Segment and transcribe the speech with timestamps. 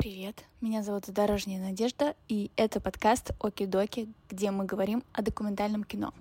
[0.00, 6.14] Привет, меня зовут Дорожняя Надежда, и это подкаст Оки-Доки, где мы говорим о документальном кино.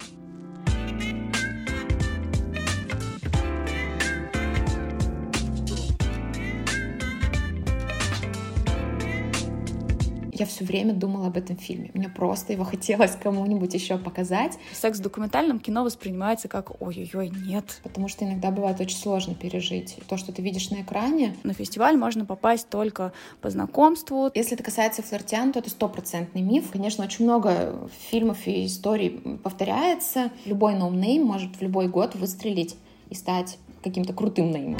[10.40, 11.92] Я все время думала об этом фильме.
[11.94, 14.58] Мне просто его хотелось кому-нибудь еще показать.
[14.74, 17.80] Секс в документальном кино воспринимается как ой-ой-ой, нет.
[17.84, 21.36] Потому что иногда бывает очень сложно пережить то, что ты видишь на экране.
[21.44, 24.32] На фестиваль можно попасть только по знакомству.
[24.34, 26.72] Если это касается Флаэртианы, то это стопроцентный миф.
[26.72, 29.10] Конечно, очень много фильмов и историй
[29.44, 30.32] повторяется.
[30.46, 32.76] Любой ноунейм может в любой год выстрелить
[33.10, 34.80] и стать каким-то крутым неймом.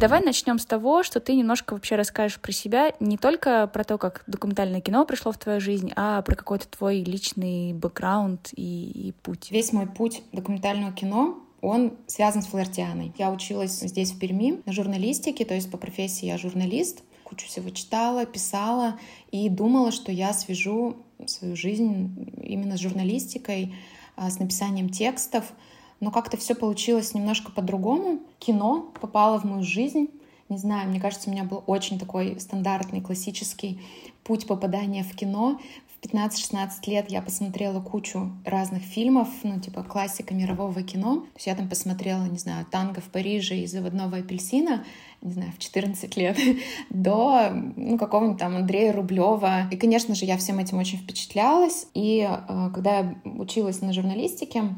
[0.00, 3.98] Давай начнем с того, что ты немножко вообще расскажешь про себя, не только про то,
[3.98, 9.12] как документальное кино пришло в твою жизнь, а про какой-то твой личный бэкграунд и, и
[9.22, 9.50] путь.
[9.50, 13.12] Весь мой путь документального кино он связан с флиртианой.
[13.18, 17.02] Я училась здесь, в Перми, на журналистике, то есть по профессии я журналист.
[17.24, 19.00] Кучу всего читала, писала
[19.32, 23.74] и думала, что я свяжу свою жизнь именно с журналистикой,
[24.14, 25.46] а, с написанием текстов—
[26.00, 28.20] но как-то все получилось немножко по-другому.
[28.38, 30.08] Кино попало в мою жизнь.
[30.48, 33.80] Не знаю, мне кажется, у меня был очень такой стандартный, классический
[34.24, 35.60] путь попадания в кино.
[36.00, 41.16] В 15-16 лет я посмотрела кучу разных фильмов, ну, типа классика мирового кино.
[41.16, 44.84] То есть я там посмотрела, не знаю, «Танго в Париже» и «Заводного апельсина»,
[45.22, 46.38] не знаю, в 14 лет,
[46.90, 49.68] до ну, какого-нибудь там Андрея Рублева.
[49.72, 51.88] И, конечно же, я всем этим очень впечатлялась.
[51.94, 54.76] И э, когда я училась на журналистике,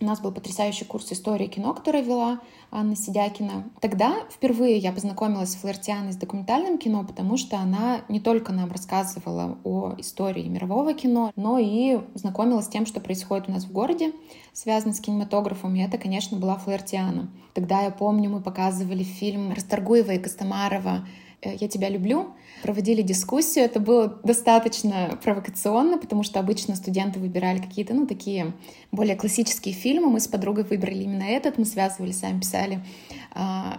[0.00, 3.68] у нас был потрясающий курс истории кино, который вела Анна Сидякина.
[3.80, 8.70] Тогда впервые я познакомилась с Флортианой с документальным кино, потому что она не только нам
[8.70, 13.72] рассказывала о истории мирового кино, но и знакомилась с тем, что происходит у нас в
[13.72, 14.12] городе,
[14.52, 17.28] связано с кинематографом, и это, конечно, была Флортиана.
[17.54, 21.04] Тогда, я помню, мы показывали фильм Расторгуева и Костомарова
[21.40, 23.64] Э, «Я тебя люблю», проводили дискуссию.
[23.64, 28.52] Это было достаточно провокационно, потому что обычно студенты выбирали какие-то, ну, такие
[28.92, 30.10] более классические фильмы.
[30.10, 32.80] Мы с подругой выбрали именно этот, мы связывали, сами писали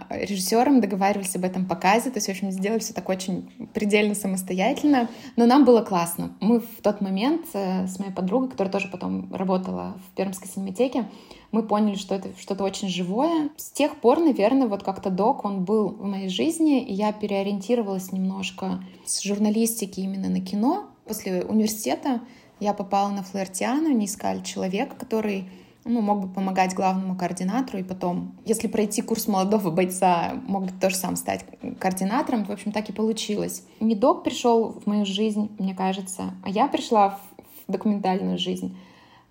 [0.08, 2.10] режиссером, договаривались об этом показе.
[2.10, 5.08] То есть, в общем, сделали все так очень предельно самостоятельно.
[5.36, 6.36] Но нам было классно.
[6.40, 11.06] Мы в тот момент э, с моей подругой, которая тоже потом работала в Пермской синематеке,
[11.52, 13.50] мы поняли, что это что-то очень живое.
[13.56, 18.12] С тех пор, наверное, вот как-то док, он был в моей жизни, и я переориентировалась
[18.12, 20.86] немножко с журналистики именно на кино.
[21.06, 22.20] После университета
[22.60, 25.48] я попала на Флэртиану, не искали человека, который
[25.84, 30.72] ну, мог бы помогать главному координатору, и потом, если пройти курс молодого бойца, мог бы
[30.78, 31.44] тоже сам стать
[31.78, 32.44] координатором.
[32.44, 33.64] В общем, так и получилось.
[33.80, 37.18] Не док пришел в мою жизнь, мне кажется, а я пришла
[37.66, 38.76] в документальную жизнь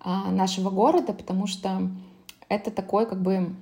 [0.00, 1.90] а, нашего города, потому что
[2.48, 3.54] это такой, как бы,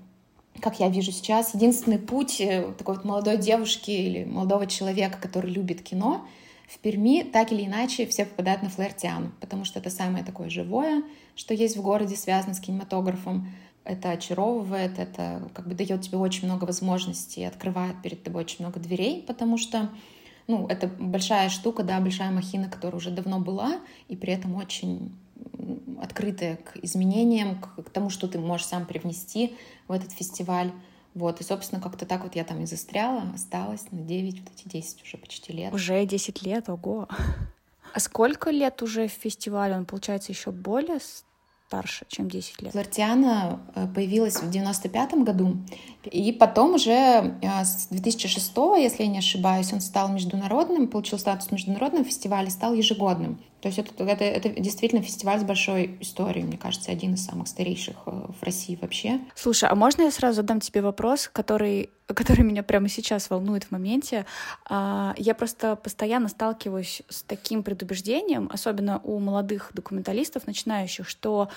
[0.60, 5.50] как я вижу сейчас, единственный путь э, такой вот молодой девушки или молодого человека, который
[5.50, 6.27] любит кино,
[6.68, 11.02] в Перми так или иначе все попадают на флэртиану, потому что это самое такое живое,
[11.34, 13.50] что есть в городе, связано с кинематографом.
[13.84, 18.78] Это очаровывает, это как бы дает тебе очень много возможностей, открывает перед тобой очень много
[18.78, 19.88] дверей, потому что
[20.46, 25.10] ну, это большая штука, да, большая махина, которая уже давно была, и при этом очень
[26.02, 29.56] открытая к изменениям, к, к тому, что ты можешь сам привнести
[29.88, 30.70] в этот фестиваль.
[31.18, 34.68] Вот, и, собственно, как-то так вот я там и застряла, осталась на 9, вот эти
[34.68, 35.74] 10 уже почти лет.
[35.74, 37.08] Уже 10 лет, ого!
[37.94, 39.74] А сколько лет уже в фестивале?
[39.74, 40.98] Он, получается, еще более
[41.68, 42.72] старше, чем 10 лет.
[42.72, 45.56] Флортиана э, появилась в 95 году,
[46.04, 46.92] и потом уже
[47.42, 52.74] э, с 2006, если я не ошибаюсь, он стал международным, получил статус международного фестиваля, стал
[52.74, 53.40] ежегодным.
[53.60, 57.48] То есть это, это, это действительно фестиваль с большой историей, мне кажется, один из самых
[57.48, 59.20] старейших э, в России вообще.
[59.34, 63.70] Слушай, а можно я сразу задам тебе вопрос, который, который меня прямо сейчас волнует в
[63.72, 64.26] моменте?
[64.64, 71.48] А, я просто постоянно сталкиваюсь с таким предубеждением, особенно у молодых документалистов, начинающих, что,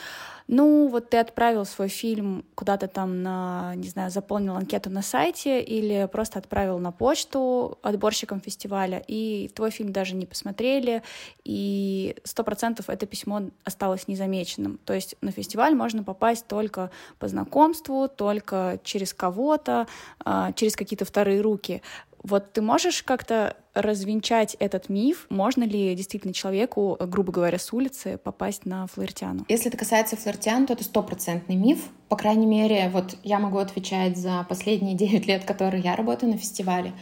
[0.47, 5.61] ну, вот ты отправил свой фильм куда-то там на, не знаю, заполнил анкету на сайте
[5.61, 11.03] или просто отправил на почту отборщикам фестиваля, и твой фильм даже не посмотрели,
[11.43, 14.79] и и сто процентов это письмо осталось незамеченным.
[14.85, 16.89] То есть на фестиваль можно попасть только
[17.19, 19.87] по знакомству, только через кого-то,
[20.23, 21.81] а, через какие-то вторые руки.
[22.23, 25.25] Вот ты можешь как-то развенчать этот миф?
[25.29, 29.45] Можно ли действительно человеку, грубо говоря, с улицы попасть на флиртяну?
[29.49, 31.79] Если это касается флиртян, то это стопроцентный миф.
[32.09, 36.37] По крайней мере, вот я могу отвечать за последние 9 лет, которые я работаю на
[36.37, 36.93] фестивале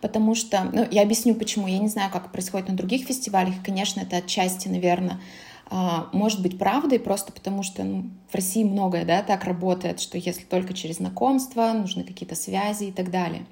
[0.00, 4.00] потому что, ну, я объясню почему, я не знаю, как происходит на других фестивалях, конечно,
[4.00, 5.20] это отчасти, наверное,
[5.70, 10.18] а, может быть правдой, просто потому что ну, в России многое да, так работает, что
[10.18, 13.46] если только через знакомство, нужны какие-то связи и так далее.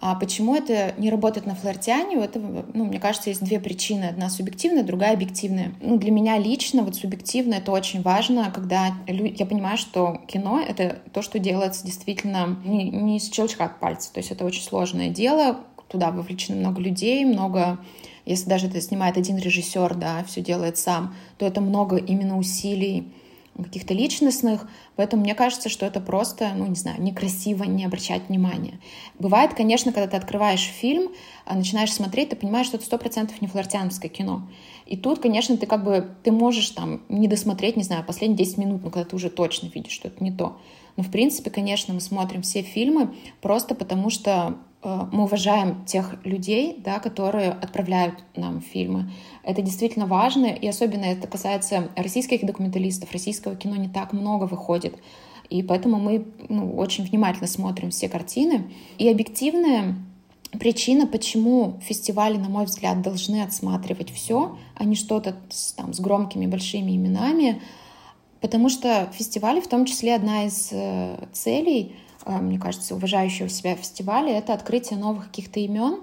[0.00, 2.16] А почему это не работает на флиртяне?
[2.16, 4.04] Это, ну, мне кажется, есть две причины.
[4.04, 5.72] Одна субъективная, другая объективная.
[5.80, 10.98] Ну, для меня лично вот субъективно это очень важно, когда я понимаю, что кино— это
[11.12, 14.12] то, что делается действительно не, не с щелчка пальца.
[14.12, 15.60] То есть это очень сложное дело,
[15.94, 17.78] туда вовлечено много людей, много
[18.26, 23.12] если даже это снимает один режиссер, да, все делает сам, то это много именно усилий
[23.56, 28.80] каких-то личностных, поэтому мне кажется, что это просто, ну, не знаю, некрасиво не обращать внимания.
[29.20, 31.12] Бывает, конечно, когда ты открываешь фильм,
[31.44, 34.48] а, начинаешь смотреть, ты понимаешь, что это сто процентов не флортиановское кино.
[34.86, 38.58] И тут, конечно, ты как бы, ты можешь там не досмотреть, не знаю, последние 10
[38.58, 40.58] минут, но когда ты уже точно видишь, что это не то.
[40.96, 46.76] Но, в принципе, конечно, мы смотрим все фильмы просто потому, что мы уважаем тех людей,
[46.84, 49.10] да, которые отправляют нам фильмы.
[49.42, 53.10] Это действительно важно, и особенно это касается российских документалистов.
[53.12, 54.96] Российского кино не так много выходит.
[55.50, 58.70] И поэтому мы ну, очень внимательно смотрим все картины.
[58.98, 59.96] И объективная
[60.52, 66.00] причина, почему фестивали, на мой взгляд, должны отсматривать все, а не что-то с, там, с
[66.00, 67.60] громкими большими именами,
[68.40, 73.76] потому что фестивали, в том числе одна из э, целей Э, мне кажется, уважающего себя
[73.76, 76.00] фестиваля, это открытие новых каких-то имен.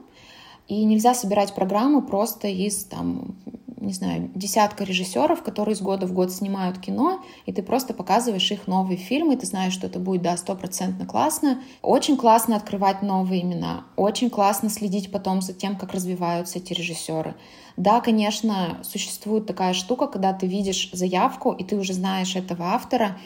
[0.67, 3.35] И нельзя собирать программу просто из, там,
[3.81, 8.51] не знаю, десятка режиссеров, которые из года в год снимают кино, и ты просто показываешь
[8.51, 11.61] их новые фильмы, и ты знаешь, что это будет, да, стопроцентно классно.
[11.81, 17.35] Очень классно открывать новые имена, очень классно следить потом за тем, как развиваются эти режиссеры.
[17.75, 23.17] Да, конечно, существует такая штука, когда ты видишь заявку, и ты уже знаешь этого автора,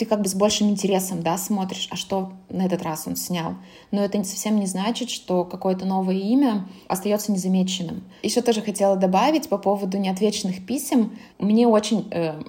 [0.00, 3.56] ты как бы с большим интересом, да, смотришь, а что на этот раз он снял.
[3.90, 8.02] Но это совсем не значит, что какое-то новое имя остается незамеченным.
[8.22, 11.18] Еще тоже хотела добавить по поводу неотвеченных писем.
[11.38, 12.40] Мне очень э,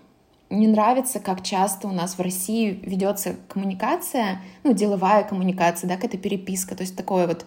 [0.50, 6.18] не нравится, как часто у нас в России ведется коммуникация, ну, деловая коммуникация, да, какая-то
[6.18, 7.46] переписка, то есть такое вот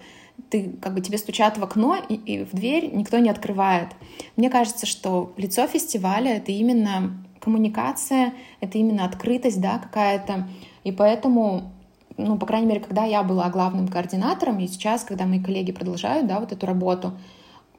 [0.50, 3.88] ты как бы тебе стучат в окно и, и в дверь никто не открывает.
[4.36, 10.48] Мне кажется, что лицо фестиваля это именно коммуникация, это именно открытость, да, какая-то.
[10.82, 11.72] И поэтому,
[12.16, 16.26] ну, по крайней мере, когда я была главным координатором, и сейчас, когда мои коллеги продолжают,
[16.26, 17.12] да, вот эту работу,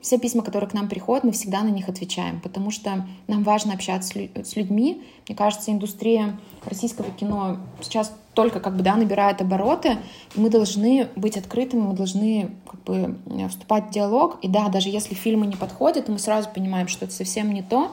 [0.06, 3.74] все письма, которые к нам приходят, мы всегда на них отвечаем, потому что нам важно
[3.74, 5.02] общаться с людьми.
[5.28, 9.98] Мне кажется, индустрия российского кино сейчас только как бы, да, набирает обороты,
[10.36, 13.18] и мы должны быть открытыми, мы должны как бы
[13.50, 14.38] вступать в диалог.
[14.44, 17.90] И да, даже если фильмы не подходят, мы сразу понимаем, что это совсем не то,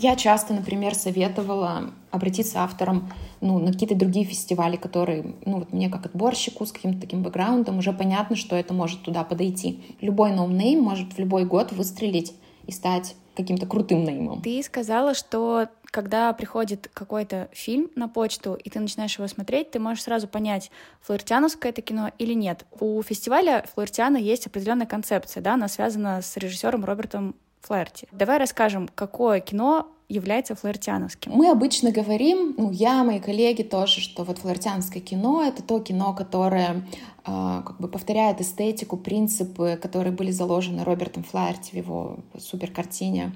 [0.00, 3.10] я часто, например, советовала обратиться авторам
[3.40, 7.78] ну, на какие-то другие фестивали, которые, ну, вот мне как отборщику с каким-то таким бэкграундом
[7.78, 9.96] уже понятно, что это может туда подойти.
[10.00, 12.34] Любой ноунейм может в любой год выстрелить
[12.66, 14.42] и стать каким-то крутым неймом.
[14.42, 19.78] Ты сказала, что когда приходит какой-то фильм на почту, и ты начинаешь его смотреть, ты
[19.78, 20.70] можешь сразу понять,
[21.02, 22.64] флоертиановское это кино или нет.
[22.80, 28.08] У фестиваля Флоертиана есть определенная концепция, да, она связана с режиссером Робертом флерте.
[28.12, 31.32] Давай расскажем, какое кино является флиртяновским?
[31.32, 36.12] Мы обычно говорим, ну, я, мои коллеги тоже, что вот флиртянское кино— это то кино,
[36.12, 36.86] которое
[37.24, 43.32] э, как бы повторяет эстетику, принципы, которые были заложены Робертом Флаерти в его суперкартине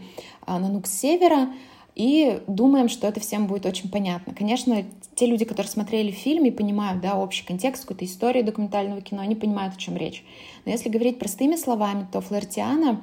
[0.46, 1.48] э, «Нанук севера»,
[1.94, 4.34] и думаем, что это всем будет очень понятно.
[4.34, 4.84] Конечно,
[5.14, 9.34] те люди, которые смотрели фильм и понимают да, общий контекст какой-то истории документального кино, они
[9.34, 10.22] понимают, о чем речь.
[10.66, 13.00] Но если говорить простыми словами, то Флертиана а,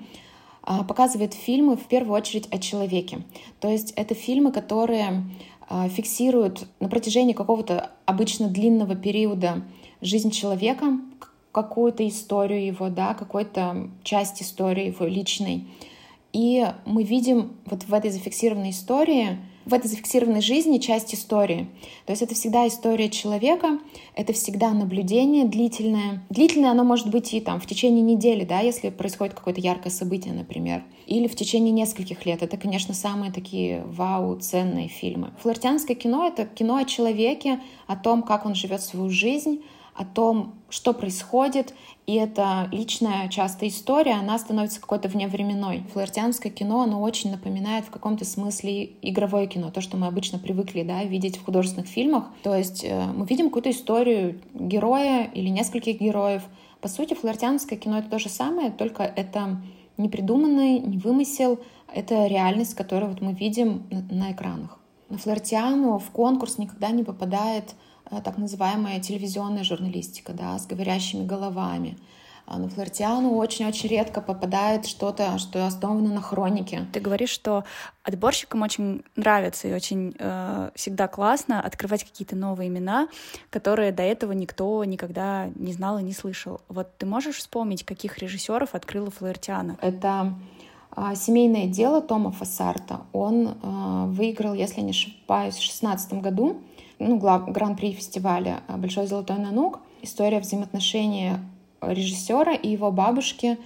[0.66, 3.24] показывает фильмы в первую очередь о человеке.
[3.60, 5.24] То есть это фильмы, которые
[5.68, 9.64] а, фиксируют на протяжении какого-то обычно длинного периода
[10.02, 11.00] жизнь человека,
[11.52, 15.68] какую-то историю его, да, какую-то часть истории его личной.
[16.34, 21.68] И мы видим вот в этой зафиксированной истории в этой зафиксированной жизни часть истории.
[22.06, 23.80] То есть это всегда история человека,
[24.16, 26.24] это всегда наблюдение длительное.
[26.30, 30.34] Длительное оно может быть и там в течение недели, да, если происходит какое-то яркое событие,
[30.34, 30.84] например.
[31.08, 32.44] Или в течение нескольких лет.
[32.44, 35.32] Это, конечно, самые такие вау, ценные фильмы.
[35.42, 39.62] Флиртянское кино— это кино о человеке, о том, как он живет свою жизнь,
[39.96, 41.74] о том, что происходит,
[42.06, 45.84] и эта личная часто история, она становится какой-то вневременной.
[45.94, 50.84] Флиртянское кино, оно очень напоминает в каком-то смысле игровое кино, то, что мы обычно привыкли
[50.84, 52.26] да, видеть в художественных фильмах.
[52.42, 56.44] То есть э, мы видим какую-то историю героя или нескольких героев.
[56.82, 59.62] По сути, флиртянское кино— это то же самое, только это
[59.98, 61.60] не придуманный, не вымысел,
[61.94, 64.80] это реальность, которую вот мы видим на, на экранах.
[65.10, 67.76] На флиртиану в конкурс никогда не попадает
[68.22, 71.98] так называемая телевизионная журналистика, да, с говорящими головами.
[72.46, 76.86] а на Флортиану очень-очень редко попадает что-то, что основано на хронике.
[76.92, 77.64] Ты говоришь, что
[78.04, 83.08] отборщикам очень нравится и очень э, всегда классно открывать какие-то новые имена,
[83.50, 86.60] которые до этого никто никогда не знал и не слышал.
[86.68, 89.78] Вот ты можешь вспомнить, каких режиссеров открыла Флортиана?
[89.82, 90.34] Это
[90.96, 93.02] а, семейное дело Тома Фассарта.
[93.14, 96.62] Он а, выиграл, если не ошибаюсь, в 2016 году
[97.04, 99.80] ну, гран-при фестиваля «Большой золотой нанук».
[100.02, 101.34] История взаимоотношений
[101.82, 103.58] режиссера и его бабушки,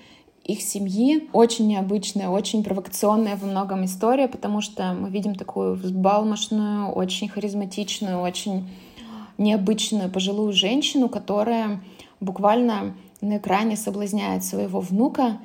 [0.44, 1.30] их семьи.
[1.34, 8.20] Очень необычная, очень провокационная во многом история, потому что мы видим такую взбалмошную, очень харизматичную,
[8.20, 8.68] очень
[9.38, 11.82] необычную пожилую женщину, которая
[12.20, 15.38] буквально на экране соблазняет своего внука,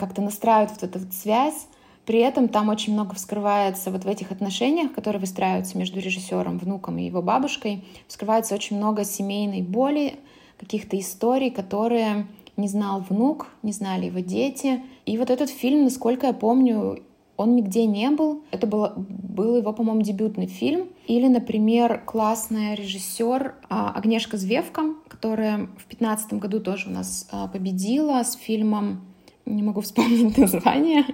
[0.00, 1.66] как-то настраивает вот эту вот связь.
[2.08, 6.96] При этом там очень много вскрывается вот в этих отношениях, которые выстраиваются между режиссером, внуком
[6.96, 10.14] и его бабушкой, вскрывается очень много семейной боли,
[10.56, 14.82] каких-то историй, которые не знал внук, не знали его дети.
[15.04, 17.02] И вот этот фильм, насколько я помню,
[17.36, 18.42] он нигде не был.
[18.52, 20.88] Это было, был его, по-моему, дебютный фильм.
[21.08, 27.48] Или, например, классная режиссер а, Агнешка Звевка, которая в 2015 году тоже у нас а,
[27.48, 29.02] победила с фильмом
[29.48, 31.04] не могу вспомнить название,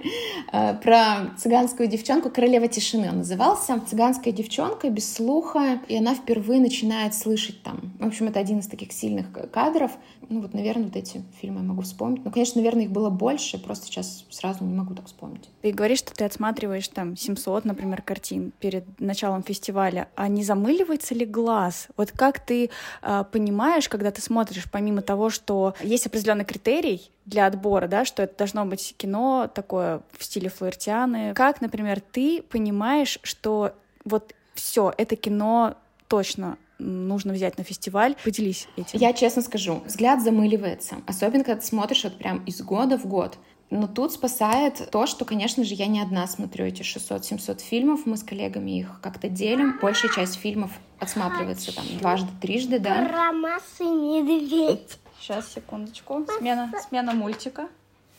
[0.51, 3.81] э, про цыганскую девчонку, королева тишины он назывался.
[3.87, 7.93] Цыганская девчонка без слуха, и она впервые начинает слышать там.
[7.99, 9.91] В общем, это один из таких сильных кадров.
[10.29, 12.23] Ну вот, наверное, вот эти фильмы я могу вспомнить.
[12.25, 15.49] Ну, конечно, наверное, их было больше, просто сейчас сразу не могу так вспомнить.
[15.61, 21.13] Ты говоришь, что ты отсматриваешь там 700, например, картин перед началом фестиваля, а не замыливается
[21.13, 21.87] ли глаз?
[21.97, 22.69] Вот как ты
[23.01, 28.23] э, понимаешь, когда ты смотришь, помимо того, что есть определенный критерий, для отбора, да, что
[28.23, 31.33] это должно быть кино такое в стиле флиртианы.
[31.33, 35.75] Как, например, ты понимаешь, что вот все, это кино
[36.07, 38.15] точно нужно взять на фестиваль.
[38.23, 38.99] Поделись этим.
[38.99, 40.97] Я честно скажу, взгляд замыливается.
[41.07, 43.37] Особенно, когда ты смотришь вот прям из года в год.
[43.71, 48.05] Но тут спасает то, что, конечно же, я не одна смотрю эти 600-700 фильмов.
[48.05, 49.79] Мы с коллегами их как-то делим.
[49.81, 53.05] Большая часть фильмов отсматривается там дважды, трижды, да.
[53.05, 53.31] Про
[53.79, 54.99] и медведь.
[55.25, 56.23] Сейчас, секундочку.
[56.37, 57.67] Смена, смена мультика.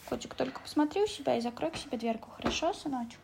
[0.09, 2.31] Котик, только посмотри у себя и закрой к себе дверку.
[2.37, 3.21] Хорошо, сыночек?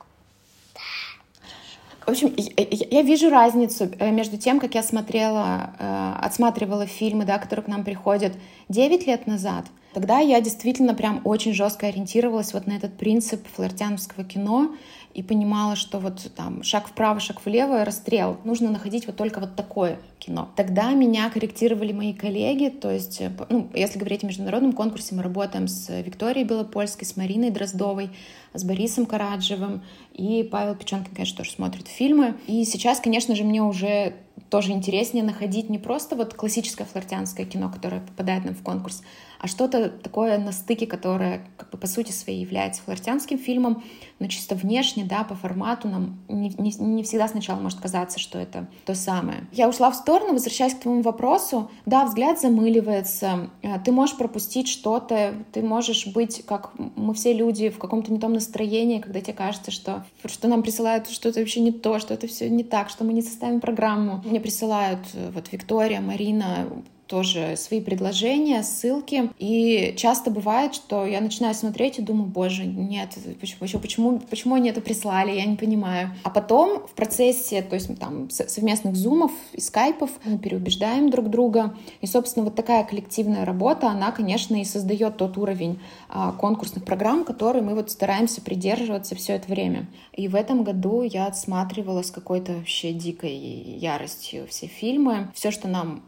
[2.07, 7.25] В общем, я, я вижу разницу э, между тем, как я смотрела, э, отсматривала фильмы,
[7.25, 8.35] да, которые к нам приходят
[8.69, 9.67] 9 лет назад.
[9.95, 14.77] Тогда я действительно прям очень жестко ориентировалась вот на этот принцип флиртяновского кино
[15.15, 18.39] и понимала, что вот там шаг вправо, шаг влево, расстрел.
[18.45, 20.51] Нужно находить вот только вот такое кино.
[20.57, 25.23] Тогда меня корректировали мои коллеги, то есть, э, ну, если говорить о международном конкурсе, мы
[25.23, 28.11] работаем с Викторией Белопольской, с Мариной Дроздовой,
[28.55, 32.37] с Борисом Караджевым, и Павел Печенкин, конечно, тоже смотрит фильмы.
[32.47, 34.15] И сейчас, конечно же, мне уже
[34.51, 39.03] тоже интереснее находить не просто вот классическое флортианское кино, которое попадает нам в конкурс,
[39.43, 43.83] а что-то такое на стыке, которое как бы по сути своей является флортианским фильмом,
[44.21, 48.39] но чисто внешне, да, по формату нам не, не, не всегда сначала может казаться, что
[48.39, 49.49] это то самое.
[49.51, 51.73] Я ушла в сторону, возвращаясь к твоему вопросу.
[51.87, 57.69] Да, взгляд замыливается, э, ты можешь пропустить что-то, ты можешь быть, как мы все люди,
[57.69, 61.73] в каком-то не том настроении, когда тебе кажется, что, что нам присылают что-то вообще не
[61.73, 64.23] то, что это все не так, что мы не составим программу.
[64.33, 66.67] Мне присылают э, вот Виктория, Марина,
[67.13, 69.31] тоже свои предложения, ссылки.
[69.39, 74.71] И часто бывает, что я начинаю смотреть и думаю, боже, нет, почему, почему, почему они
[74.71, 76.15] это прислали, я не понимаю.
[76.23, 81.77] А потом в процессе, то есть там совместных зумов и скайпов мы переубеждаем друг друга.
[82.01, 87.25] И, собственно, вот такая коллективная работа, она, конечно, и создает тот уровень а, конкурсных программ,
[87.25, 89.87] который мы вот стараемся придерживаться все это время.
[90.15, 95.31] И в этом году я отсматривала с какой-то вообще дикой яростью все фильмы.
[95.35, 96.03] Все, что нам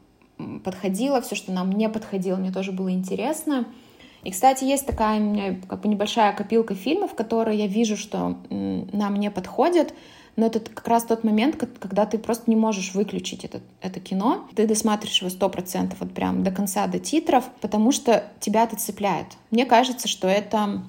[0.63, 3.67] подходило, все, что нам не подходило, мне тоже было интересно.
[4.23, 8.39] И, кстати, есть такая у меня как бы небольшая копилка фильмов, которые я вижу, что
[8.51, 9.93] нам не подходят,
[10.37, 14.49] но это как раз тот момент, когда ты просто не можешь выключить это, это кино.
[14.57, 18.77] Ты досматриваешь его сто процентов, вот прям до конца, до титров, потому что тебя это
[18.77, 19.27] цепляет.
[19.51, 20.83] Мне кажется, что это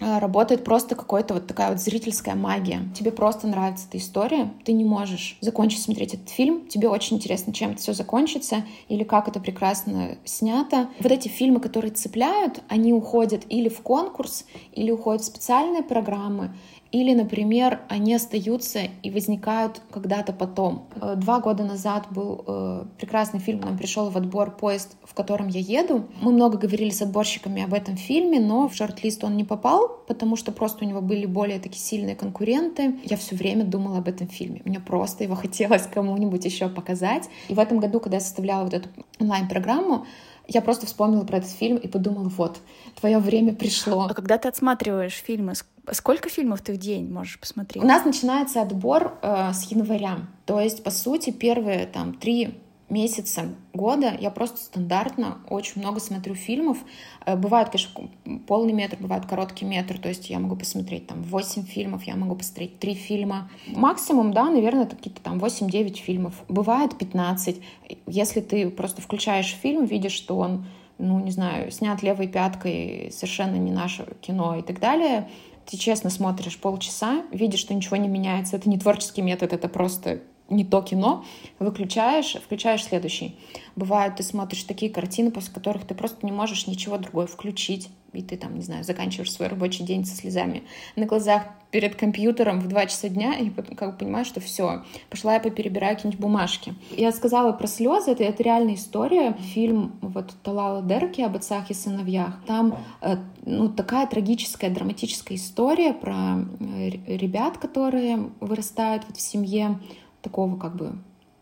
[0.00, 2.82] работает просто какая-то вот такая вот зрительская магия.
[2.96, 7.52] Тебе просто нравится эта история, ты не можешь закончить смотреть этот фильм, тебе очень интересно,
[7.52, 10.88] чем это все закончится, или как это прекрасно снято.
[11.00, 16.54] Вот эти фильмы, которые цепляют, они уходят или в конкурс, или уходят в специальные программы,
[16.92, 20.86] или, например, они остаются и возникают когда-то потом.
[21.00, 25.48] Э, два года назад был э, прекрасный фильм, нам пришел в отбор поезд, в котором
[25.48, 26.06] я еду.
[26.20, 30.34] Мы много говорили с отборщиками об этом фильме, но в шорт-лист он не попал, потому
[30.36, 32.98] что просто у него были более такие сильные конкуренты.
[33.04, 34.62] Я все время думала об этом фильме.
[34.64, 37.28] Мне просто его хотелось кому-нибудь еще показать.
[37.48, 38.88] И в этом году, когда я составляла вот эту
[39.20, 40.06] онлайн-программу,
[40.52, 42.58] я просто вспомнила про этот фильм и подумала, вот,
[42.98, 44.06] твое время пришло.
[44.10, 45.54] А когда ты отсматриваешь фильмы,
[45.92, 47.82] сколько фильмов ты в день можешь посмотреть?
[47.82, 50.18] У нас начинается отбор э, с января.
[50.46, 56.34] То есть, по сути, первые там три месяца года я просто стандартно очень много смотрю
[56.34, 56.78] фильмов.
[57.24, 58.08] Э, бывают, конечно,
[58.46, 62.36] полный метр, бывает короткий метр, то есть я могу посмотреть там 8 фильмов, я могу
[62.36, 63.50] посмотреть 3 фильма.
[63.68, 66.34] Максимум, да, наверное, это какие-то там 8-9 фильмов.
[66.48, 67.60] Бывает 15.
[68.06, 70.66] Если ты просто включаешь фильм, видишь, что он,
[70.98, 75.28] ну, не знаю, снят левой пяткой, совершенно не наше кино и так далее,
[75.70, 78.56] ты честно смотришь полчаса, видишь, что ничего не меняется.
[78.56, 80.20] Это не творческий метод, это просто
[80.50, 81.24] не то кино,
[81.58, 83.36] выключаешь, включаешь следующий.
[83.76, 88.22] Бывает, ты смотришь такие картины, после которых ты просто не можешь ничего другое включить, и
[88.22, 90.64] ты там, не знаю, заканчиваешь свой рабочий день со слезами
[90.96, 95.34] на глазах перед компьютером в 2 часа дня, и как бы понимаешь, что все, пошла
[95.34, 96.74] я поперебираю какие-нибудь бумажки.
[96.96, 99.36] Я сказала про слезы, это, это реальная история.
[99.54, 102.40] Фильм вот Талала Дерки об отцах и сыновьях.
[102.46, 109.78] Там э, ну, такая трагическая, драматическая история про э, ребят, которые вырастают вот в семье
[110.22, 110.92] такого как бы,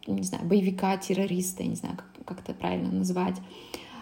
[0.07, 3.37] не знаю, боевика, террориста, я не знаю, как, как это правильно назвать.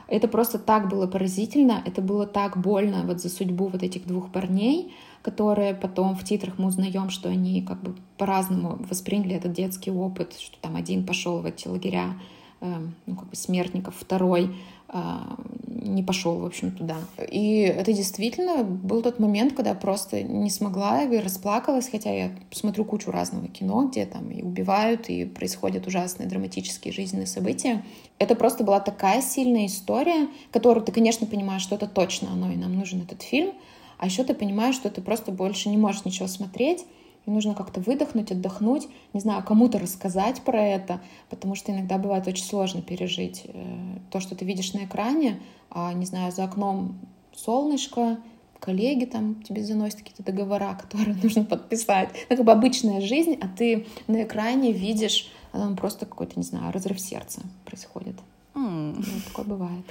[0.09, 4.31] Это просто так было поразительно, это было так больно вот за судьбу вот этих двух
[4.31, 9.91] парней, которые потом в титрах мы узнаем, что они как бы по-разному восприняли этот детский
[9.91, 12.21] опыт, что там один пошел в эти лагеря,
[12.61, 12.73] э,
[13.07, 14.55] ну как бы смертников, второй
[14.93, 16.97] не пошел, в общем, туда.
[17.31, 22.31] И это действительно был тот момент, когда я просто не смогла и расплакалась, хотя я
[22.51, 27.85] смотрю кучу разного кино, где там и убивают, и происходят ужасные драматические жизненные события.
[28.19, 32.57] Это просто была такая сильная история, которую ты, конечно, понимаешь, что это точно оно, и
[32.57, 33.53] нам нужен этот фильм,
[33.99, 36.85] а еще ты понимаешь, что ты просто больше не можешь ничего смотреть,
[37.27, 42.27] и нужно как-то выдохнуть, отдохнуть, не знаю, кому-то рассказать про это, потому что иногда бывает
[42.27, 45.41] очень сложно пережить э, то, что ты видишь на экране,
[45.71, 46.99] а, не знаю, за окном
[47.35, 48.19] солнышко,
[48.61, 52.11] коллеги там тебе заносят какие-то договора, которые нужно подписать.
[52.29, 56.43] Это как бы обычная жизнь, а ты на экране видишь а там просто какой-то, не
[56.43, 58.17] знаю, разрыв сердца происходит.
[58.55, 58.97] Mm.
[58.97, 59.85] Вот такое бывает.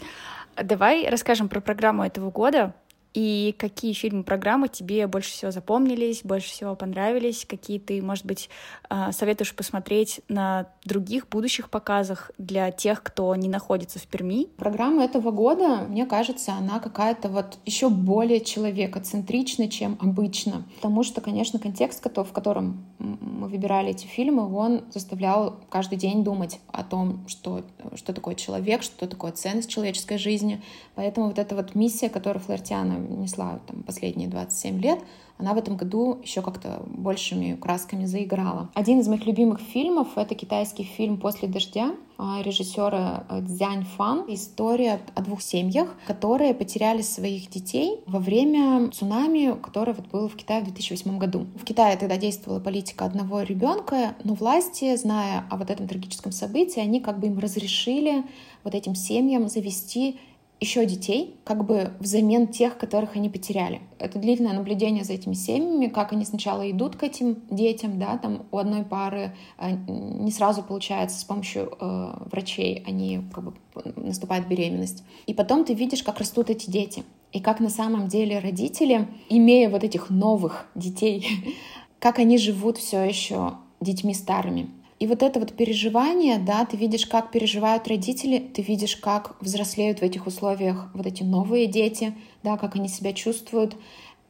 [0.61, 2.73] Давай расскажем про программу этого года.
[3.15, 7.45] И какие фильмы, программы тебе больше всего запомнились, больше всего понравились?
[7.47, 8.49] Какие ты, может быть,
[8.89, 14.47] а, советуешь посмотреть на других будущих показах для тех, кто не находится в Перми?
[14.57, 20.63] Программа этого года, мне кажется, она какая-то вот еще более человекоцентричная, чем обычно.
[20.75, 26.59] Потому что, конечно, контекст, в котором мы выбирали эти фильмы, он заставлял каждый день думать
[26.67, 27.63] о том, что,
[27.95, 30.61] что такое человек, что такое ценность человеческой жизни.
[30.95, 34.99] Поэтому вот эта вот миссия, которую Флертиана несла там, последние 27 лет,
[35.37, 38.69] она в этом году еще как-то большими красками заиграла.
[38.73, 44.23] Один из моих любимых фильмов— это китайский фильм «После дождя» режиссера Цзянь Фан.
[44.29, 50.35] История о двух семьях, которые потеряли своих детей во время цунами, которое вот было в
[50.37, 51.47] Китае в 2008 году.
[51.59, 56.79] В Китае тогда действовала политика одного ребенка, но власти, зная о вот этом трагическом событии,
[56.79, 58.23] они как бы им разрешили
[58.63, 60.17] вот этим семьям завести
[60.65, 63.81] еще детей, как бы взамен тех, которых они потеряли.
[63.99, 68.47] Это длительное наблюдение за этими семьями, как они сначала идут к этим детям, да, там
[68.51, 73.53] у одной пары э, не сразу получается с помощью э, врачей, они как бы
[73.95, 75.03] наступает беременность.
[75.27, 79.69] И потом ты видишь, как растут эти дети, и как на самом деле родители, имея
[79.69, 81.27] вот этих новых детей,
[81.99, 84.69] как они живут все еще детьми старыми.
[84.97, 89.99] И вот это вот переживание, да, ты видишь, как переживают родители, ты видишь, как взрослеют
[89.99, 93.75] в этих условиях вот эти новые дети, да, как они себя чувствуют.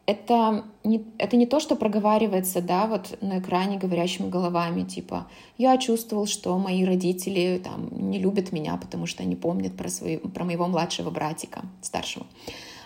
[0.07, 5.77] Это не, это не то, что проговаривается, да, вот на экране говорящими головами, типа, я
[5.77, 10.45] чувствовал, что мои родители там не любят меня, потому что они помнят про, свои, про
[10.45, 12.25] моего младшего братика, старшего.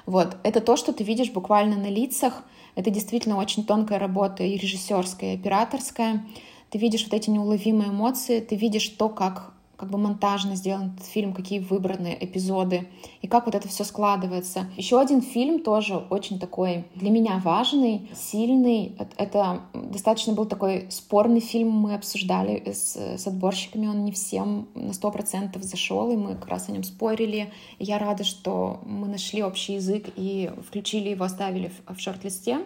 [0.06, 2.44] Вот, это то, что ты видишь буквально на лицах,
[2.76, 6.26] это действительно очень тонкая работа и режиссерская, и операторская,
[6.70, 11.08] ты видишь вот эти неуловимые эмоции, ты видишь то, как как бы монтажно сделан этот
[11.08, 12.90] фильм, какие выбраны эпизоды,
[13.22, 14.68] и как вот это все складывается.
[14.76, 18.98] Еще один фильм тоже очень такой для меня важный, сильный.
[19.18, 24.94] Это достаточно был такой спорный фильм, мы обсуждали с, с отборщиками, он не всем на
[24.94, 27.52] сто процентов зашел, и мы как раз о нем спорили.
[27.78, 32.60] И я рада, что мы нашли общий язык и включили его, оставили в, в шорт-листе.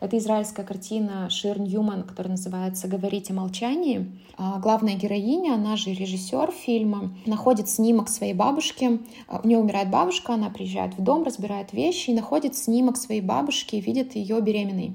[0.00, 4.06] Это израильская картина Шир Ньюман, которая называется «Говорите молчание».
[4.36, 9.00] А главная героиня, она же режиссер фильма, находит снимок своей бабушки.
[9.26, 13.20] А, у нее умирает бабушка, она приезжает в дом, разбирает вещи и находит снимок своей
[13.20, 14.94] бабушки и видит ее беременной.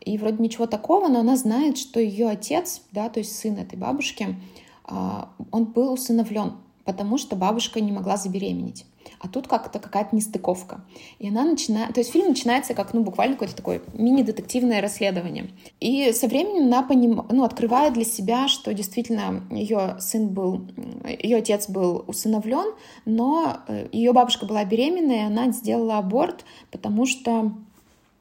[0.00, 3.76] И вроде ничего такого, но она знает, что ее отец, да, то есть сын этой
[3.76, 4.36] бабушки,
[4.84, 6.52] а, он был усыновлен
[6.86, 8.86] потому что бабушка не могла забеременеть.
[9.18, 10.80] А тут как-то какая-то нестыковка.
[11.18, 11.94] И она начинает...
[11.94, 15.50] То есть фильм начинается как, ну, буквально какое-то такое мини-детективное расследование.
[15.80, 17.26] И со временем она поним...
[17.30, 20.66] ну, открывает для себя, что действительно ее сын был...
[21.04, 22.72] Ее отец был усыновлен,
[23.04, 27.52] но э, ее бабушка была беременная, и она сделала аборт, потому что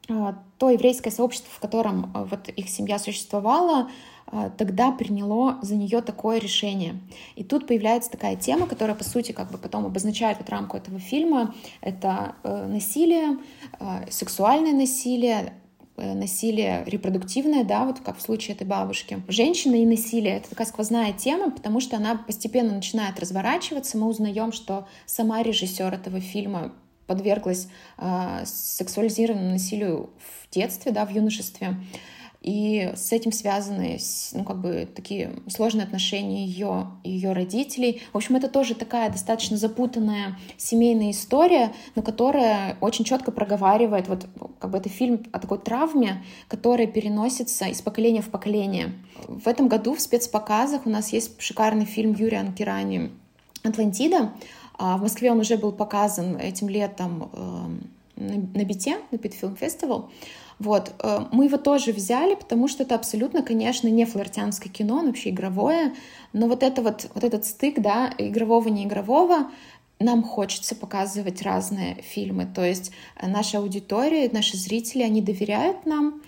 [0.10, 3.90] э, то еврейское сообщество, в котором э, вот их семья существовала,
[4.28, 7.00] а, тогда приняло за нее такое решение.
[7.36, 11.00] И тут появляется такая тема, которая, по сути, как бы потом обозначает вот рамку этого
[11.00, 11.54] фильма.
[11.82, 13.38] Это э, насилие,
[13.80, 15.54] э, сексуальное насилие,
[15.98, 19.22] э, насилие репродуктивное, да, вот как в случае этой бабушки.
[19.28, 23.98] Женщина и насилие— это такая сквозная тема, потому что она постепенно начинает разворачиваться.
[23.98, 26.74] Мы узнаем, что сама режиссер этого фильма
[27.08, 31.76] подверглась э, сексуализированному насилию в детстве, да, в юношестве.
[32.46, 33.98] И с этим связаны
[34.34, 38.04] ну, как бы такие сложные отношения ее и ее родителей.
[38.14, 44.28] В общем, это тоже такая достаточно запутанная семейная история, но которая очень четко проговаривает, вот
[44.60, 48.94] как бы это фильм о такой травме, которая переносится из поколения в поколение.
[49.28, 53.10] В этом году в спецпоказах у нас есть шикарный фильм Юрия Анкирани
[53.64, 54.34] «Атлантида».
[54.78, 60.10] А в Москве он уже был показан этим летом эм, на Бите, на Питфилм Фестивал.
[60.60, 60.94] Вот.
[61.00, 65.30] Э, мы его тоже взяли, потому что это абсолютно, конечно, не флиртянское кино, оно вообще
[65.30, 65.94] игровое,
[66.34, 69.52] но вот, это вот, вот этот стык, да, игрового, неигрового,
[70.00, 72.46] нам хочется показывать разные фильмы.
[72.46, 76.22] То есть э, наша аудитория, наши зрители, они доверяют нам,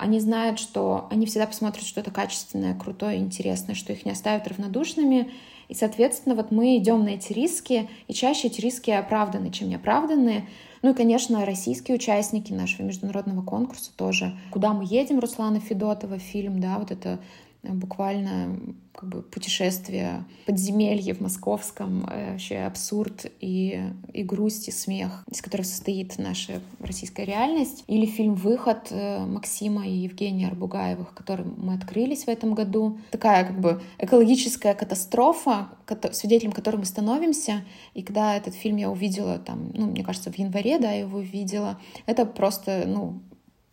[0.00, 5.30] они знают, что они всегда посмотрят что-то качественное, крутое, интересное, что их не оставят равнодушными.
[5.68, 10.48] И, соответственно, вот мы идем на эти риски, и чаще эти риски оправданы, чем неоправданные.
[10.80, 14.34] Ну и, конечно, российские участники нашего международного конкурса тоже.
[14.50, 17.20] «Куда мы едем» Руслана Федотова, фильм, да, вот это
[17.62, 18.58] буквально
[18.94, 25.40] как бы путешествие, подземелье в московском, э, вообще абсурд и, и грусть, и смех, из
[25.40, 27.84] которых состоит наша российская реальность.
[27.86, 32.98] Или фильм «Выход» э, Максима и Евгения Арбугаевых, которым мы открылись в этом году.
[33.10, 35.68] Такая как бы экологическая катастрофа,
[36.12, 37.62] свидетелем которой мы становимся.
[37.94, 41.18] И когда этот фильм я увидела, там, ну, мне кажется, в январе, да, я его
[41.18, 43.20] увидела, это просто, ну,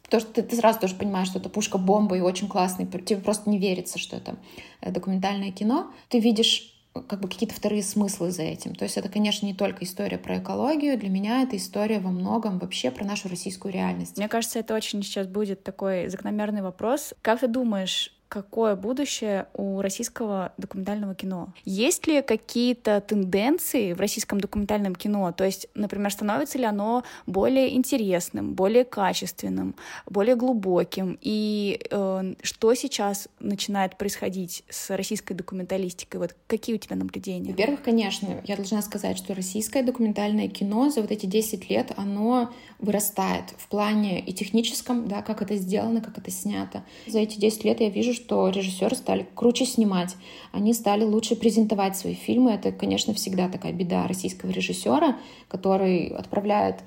[0.09, 3.49] то, что ты, ты сразу тоже понимаешь, что это пушка-бомба и очень классный, тебе просто
[3.49, 4.37] не верится, что это
[4.81, 5.91] э, документальное кино.
[6.09, 8.75] Ты видишь э, как бы какие-то вторые смыслы за этим.
[8.75, 10.97] То есть это, конечно, не только история про экологию.
[10.97, 14.17] Для меня это история во многом вообще про нашу российскую реальность.
[14.17, 17.13] Мне кажется, это очень сейчас будет такой закономерный вопрос.
[17.21, 21.53] Как ты думаешь, какое будущее у российского документального кино.
[21.65, 25.31] Есть ли какие-то тенденции в российском документальном кино?
[25.31, 31.17] То есть, например, становится ли оно более интересным, более качественным, более глубоким?
[31.21, 36.19] И э, что сейчас начинает происходить с российской документалистикой?
[36.19, 37.51] Вот какие у тебя наблюдения?
[37.51, 42.51] Во-первых, конечно, я должна сказать, что российское документальное кино за вот эти 10 лет, оно
[42.79, 46.83] вырастает в плане и техническом, да, как это сделано, как это снято.
[47.07, 50.15] За эти 10 лет я вижу, что режиссеры стали круче снимать,
[50.51, 52.51] они стали лучше презентовать свои фильмы.
[52.51, 56.79] Это, конечно, всегда такая беда российского режиссера, который отправляет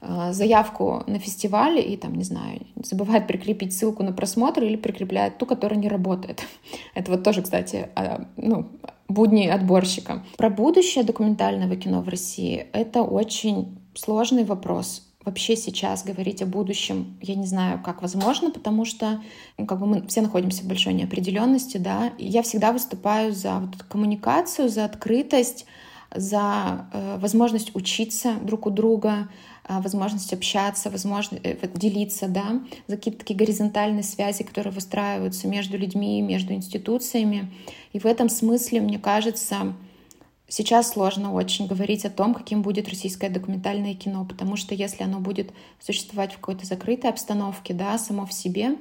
[0.00, 5.38] э, заявку на фестиваль и там, не знаю, забывает прикрепить ссылку на просмотр или прикрепляет
[5.38, 6.44] ту, которая не работает.
[6.94, 8.68] Это вот тоже, кстати, а, ну,
[9.08, 10.22] будни отборщика.
[10.36, 17.16] Про будущее документального кино в России— это очень сложный вопрос вообще сейчас говорить о будущем,
[17.22, 19.22] я не знаю, как возможно, потому что
[19.58, 22.12] ну, как бы мы все находимся в большой неопределенности, да.
[22.18, 25.66] И я всегда выступаю за вот коммуникацию, за открытость,
[26.14, 29.28] за э, возможность учиться друг у друга,
[29.68, 35.76] э, возможность общаться, возможность э, делиться, да, за какие-то такие горизонтальные связи, которые выстраиваются между
[35.76, 37.52] людьми, между институциями.
[37.92, 39.74] И в этом смысле, мне кажется,
[40.46, 45.18] Сейчас сложно очень говорить о том, каким будет российское документальное кино, потому что если оно
[45.18, 48.76] будет существовать в какой-то закрытой обстановке, да, само в себе,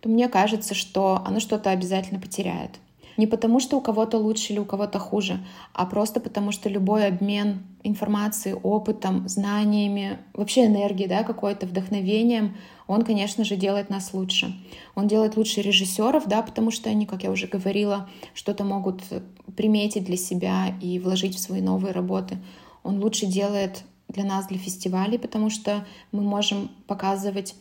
[0.00, 2.78] то мне кажется, что оно что-то обязательно потеряет.
[3.16, 7.06] Не потому, что у кого-то лучше или у кого-то хуже, а просто потому, что любой
[7.06, 14.54] обмен информацией, опытом, знаниями, вообще энергией, да, какой-то вдохновением, он, конечно же, делает нас лучше.
[14.94, 19.02] Он делает лучше режиссеров, да, потому что они, как я уже говорила, что-то могут
[19.56, 22.38] приметить для себя и вложить в свои новые работы.
[22.82, 27.54] Он лучше делает для нас, для фестивалей, потому что мы можем показывать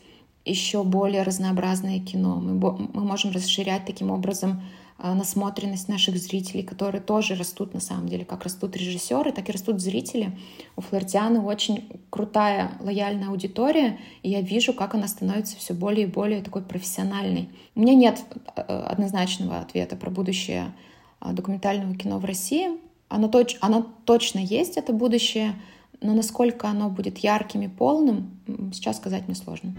[0.45, 2.35] еще более разнообразное кино.
[2.35, 4.61] Мы, мы можем расширять таким образом
[5.01, 9.79] насмотренность наших зрителей, которые тоже растут на самом деле, как растут режиссеры, так и растут
[9.79, 10.37] зрители.
[10.75, 16.09] У Флортианы очень крутая, лояльная аудитория, и я вижу, как она становится все более и
[16.09, 17.49] более такой профессиональной.
[17.75, 18.21] У меня нет
[18.55, 20.73] э, однозначного ответа про будущее
[21.19, 22.69] а, документального кино в России.
[23.07, 25.53] оно, точ, оно точно есть, это будущее,
[26.01, 28.39] но насколько оно будет ярким и полным,
[28.73, 29.75] сейчас сказать мне сложно.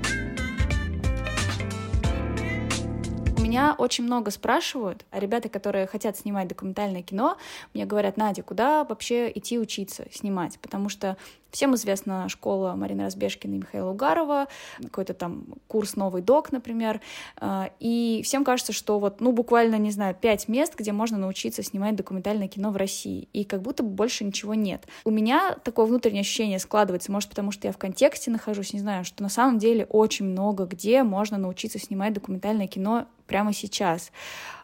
[3.51, 7.37] Меня очень много спрашивают, а ребята, которые хотят снимать документальное кино,
[7.75, 10.61] мне говорят, Надя, куда вообще идти учиться снимать?
[10.61, 11.17] Потому что
[11.51, 14.49] Всем известна школа Марины Разбежкина и Михаила Угарова,
[14.83, 17.01] какой-то там курс «Новый док», например.
[17.37, 21.63] А, и всем кажется, что вот, ну, буквально, не знаю, пять мест, где можно научиться
[21.63, 23.29] снимать документальное кино в России.
[23.33, 24.87] И как будто бы больше ничего нет.
[25.05, 29.05] У меня такое внутреннее ощущение складывается, может, потому что я в контексте нахожусь, не знаю,
[29.05, 34.13] что на самом деле очень много где можно научиться снимать документальное кино прямо сейчас.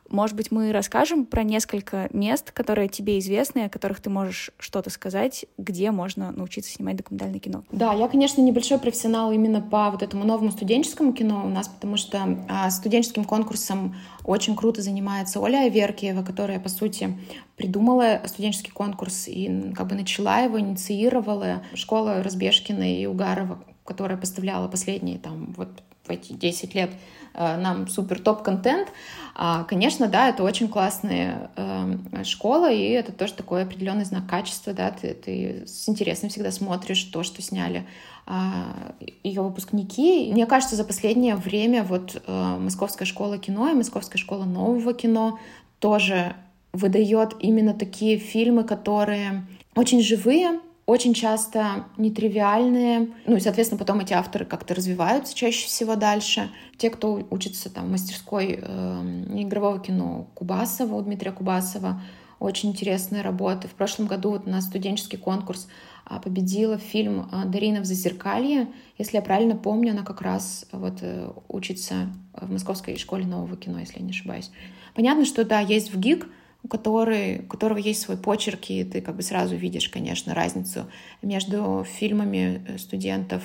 [0.08, 4.90] Может быть, мы расскажем про несколько мест, которые тебе известны, о которых ты можешь что-то
[4.90, 7.64] сказать, где можно научиться снимать документальное кино.
[7.72, 11.96] Да, я, конечно, небольшой профессионал именно по вот этому новому студенческому кино у нас, потому
[11.96, 17.18] что а, студенческим конкурсом очень круто занимается Оля Аверкиева, которая, по сути,
[17.56, 21.62] придумала студенческий конкурс и как бы начала его, инициировала.
[21.74, 25.68] Школа Разбежкина и Угарова, которая поставляла последние там вот
[26.04, 26.90] в эти 10 лет
[27.36, 28.88] нам супер топ-контент.
[29.34, 34.72] А, конечно, да, это очень классная э, школа, и это тоже такой определенный знак качества,
[34.72, 37.86] да, ты, ты с интересом всегда смотришь то, что сняли
[38.24, 40.32] а, ее выпускники.
[40.32, 45.38] Мне кажется, за последнее время вот э, Московская школа кино и Московская школа нового кино
[45.78, 46.34] тоже
[46.72, 53.08] выдает именно такие фильмы, которые очень живые, очень часто нетривиальные.
[53.26, 56.50] Ну и, соответственно, потом эти авторы как-то развиваются чаще всего дальше.
[56.78, 62.00] Те, кто учится там в мастерской э, игрового кино Кубасова, у Дмитрия Кубасова,
[62.38, 63.66] очень интересные работы.
[63.66, 65.68] В прошлом году вот на студенческий конкурс
[66.04, 68.68] а, победила фильм а, «Дарина в зазеркалье».
[68.98, 73.80] Если я правильно помню, она как раз вот э, учится в Московской школе нового кино,
[73.80, 74.50] если я не ошибаюсь.
[74.94, 76.28] Понятно, что да, есть в ГИК
[76.66, 80.86] у, который, у которого есть свой почерк, и ты как бы сразу видишь, конечно, разницу
[81.22, 83.42] между фильмами э, студентов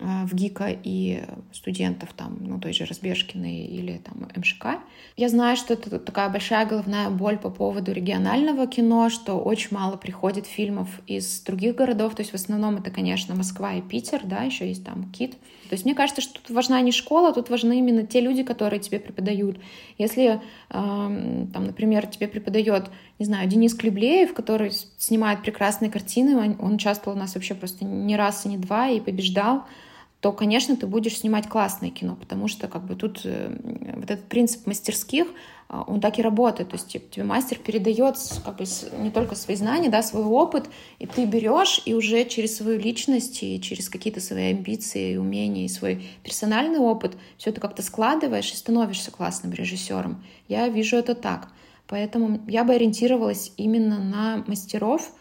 [0.00, 1.22] Э, в ГИКа и
[1.52, 4.80] студентов там, ну, той же Разбежкиной или там МШК.
[5.16, 9.96] Я знаю, что это такая большая головная боль по поводу регионального кино, что очень мало
[9.96, 14.42] приходит фильмов из других городов, то есть в основном это, конечно, Москва и Питер, да,
[14.42, 15.36] еще есть там КИТ.
[15.74, 18.78] То есть мне кажется, что тут важна не школа, тут важны именно те люди, которые
[18.78, 19.58] тебе преподают.
[19.98, 22.84] Если, там, например, тебе преподает,
[23.18, 27.84] не знаю, Денис Клеблеев, который снимает прекрасные картины, он, он участвовал у нас вообще просто
[27.84, 29.64] не раз и не два и побеждал,
[30.24, 33.54] то, конечно, ты будешь снимать классное кино, потому что как бы тут э,
[33.94, 35.26] вот этот принцип мастерских,
[35.68, 36.70] а, он так и работает.
[36.70, 38.64] То есть типа, тебе мастер передает как бы
[39.00, 43.42] не только свои знания, да, свой опыт, и ты берешь и уже через свою личность
[43.42, 48.56] и через какие-то свои амбиции, умения и свой персональный опыт все это как-то складываешь и
[48.56, 50.24] становишься классным режиссером.
[50.48, 51.50] Я вижу это так.
[51.86, 55.12] Поэтому я бы ориентировалась именно на мастеров,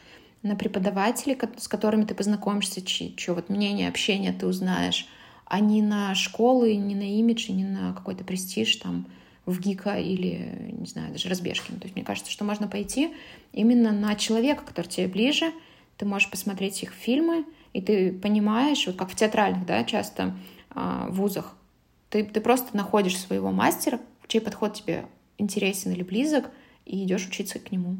[0.43, 5.07] на преподавателей, с которыми ты познакомишься, чье вот мнение, общение ты узнаешь,
[5.45, 9.07] а не на школы, не на имидж, не на какой-то престиж там
[9.45, 11.77] в ГИКа или, не знаю, даже Разбежкин.
[11.79, 13.13] То есть мне кажется, что можно пойти
[13.51, 15.51] именно на человека, который тебе ближе,
[15.97, 20.35] ты можешь посмотреть их фильмы, и ты понимаешь, вот как в театральных, да, часто
[20.75, 21.55] э, вузах,
[22.09, 25.05] ты, ты просто находишь своего мастера, чей подход тебе
[25.37, 26.49] интересен или близок,
[26.85, 27.97] и идешь учиться к нему.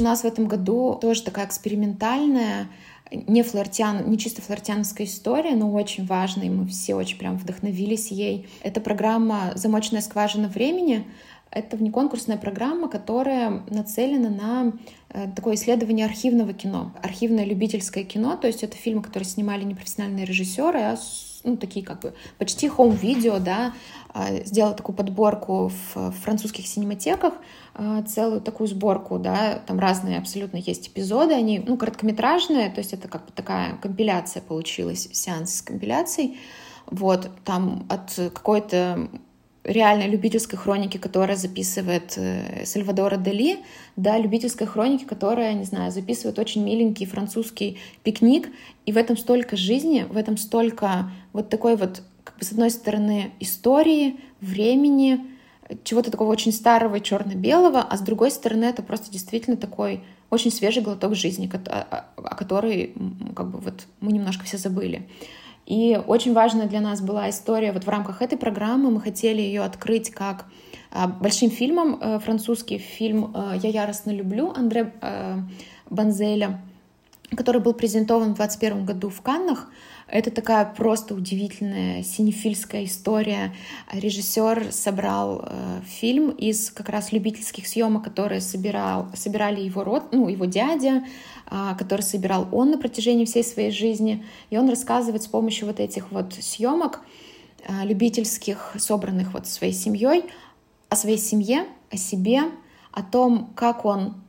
[0.00, 2.68] У нас в этом году тоже такая экспериментальная,
[3.12, 8.10] не флиртян, не чисто флиртяновская история, но очень важная, и мы все очень прям вдохновились
[8.10, 8.48] ей.
[8.62, 11.06] Это программа «Замоченная скважина времени».
[11.50, 14.72] Это внеконкурсная программа, которая нацелена на
[15.10, 19.74] э, такое исследование архивного кино, архивное любительское кино, то есть это фильмы, которые снимали не
[19.74, 20.96] профессиональные режиссеры, а
[21.44, 23.72] ну, такие как бы почти хоум-видео, да,
[24.12, 27.34] а, сделала такую подборку в французских синематеках,
[27.74, 32.92] а, целую такую сборку, да, там разные абсолютно есть эпизоды, они, ну, короткометражные, то есть
[32.92, 36.38] это как бы такая компиляция получилась, сеанс с компиляцией,
[36.86, 39.08] вот, там от какой-то
[39.64, 43.58] реальной любительской хроники, которая записывает э, Сальвадора Дали,
[43.96, 48.48] да, любительской хроники, которая, не знаю, записывает очень миленький французский пикник,
[48.86, 52.70] и в этом столько жизни, в этом столько вот такой вот, как бы с одной
[52.70, 55.20] стороны, истории, времени,
[55.84, 60.50] чего-то такого очень старого и черно-белого, а с другой стороны это просто действительно такой очень
[60.50, 62.94] свежий глоток жизни, о которой
[63.34, 65.08] как бы вот мы немножко все забыли.
[65.70, 68.90] И очень важная для нас была история вот в рамках этой программы.
[68.90, 70.46] Мы хотели ее открыть как
[70.90, 75.36] а, большим фильмом, э, французский фильм э, «Я яростно люблю» Андре э,
[75.88, 76.60] Банзеля.
[77.36, 79.68] Который был презентован в 2021 году в Каннах.
[80.08, 83.54] Это такая просто удивительная синефильская история.
[83.92, 90.28] Режиссер собрал э, фильм из как раз любительских съемок, которые собирал, собирали его род, ну,
[90.28, 91.04] его дядя,
[91.48, 94.24] э, который собирал он на протяжении всей своей жизни.
[94.50, 97.02] И он рассказывает с помощью вот этих вот съемок
[97.62, 100.24] э, любительских, собранных вот своей семьей,
[100.88, 102.42] о своей семье, о себе,
[102.90, 104.20] о том, как он,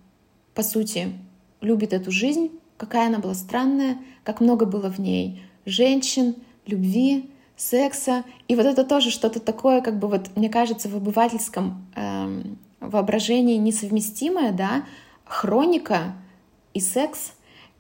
[0.53, 1.13] по сути,
[1.59, 2.51] любит эту жизнь,
[2.81, 8.23] какая она была странная, как много было в ней женщин, любви, секса.
[8.47, 13.57] И вот это тоже что-то такое, как бы вот, мне кажется, в обывательском эм, воображении
[13.57, 14.83] несовместимое, да,
[15.25, 16.15] хроника
[16.73, 17.33] и секс.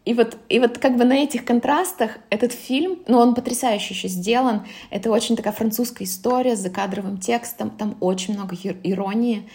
[0.05, 4.07] И вот, и вот как бы на этих контрастах этот фильм, ну, он потрясающе еще
[4.07, 4.67] сделан.
[4.91, 9.49] Это очень такая французская история с закадровым текстом, там очень много иронии.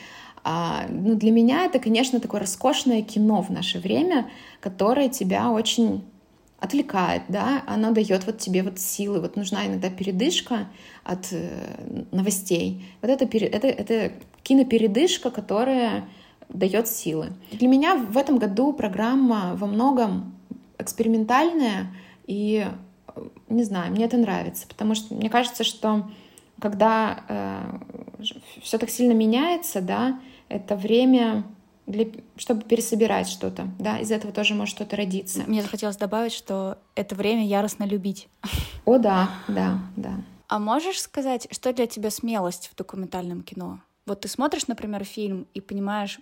[0.49, 4.31] А, ну, для меня это, конечно, такое роскошное кино в наше время,
[4.61, 6.05] которое тебя очень
[6.61, 10.69] отвлекает, да, оно дает вот тебе вот силы, вот нужна иногда передышка
[11.03, 12.87] от э, новостей.
[13.03, 14.13] Вот это, это, это
[14.45, 16.05] кинопередышка, которая
[16.49, 17.33] дает силы.
[17.51, 20.33] Для меня в этом году программа во многом
[20.79, 21.89] экспериментальная,
[22.29, 22.65] и,
[23.49, 26.09] не знаю, мне это нравится, потому что мне кажется, что
[26.61, 28.23] когда э,
[28.63, 31.45] все так сильно меняется, да, это время
[31.87, 32.07] для,
[32.37, 35.45] чтобы пересобирать что-то, да, из этого тоже может что-то родиться.
[35.47, 38.29] Мне захотелось добавить, что это время яростно любить.
[38.85, 40.21] О, да, да, да.
[40.49, 43.81] А можешь сказать, что для тебя смелость в документальном кино?
[44.05, 46.21] Вот ты смотришь, например, фильм и понимаешь,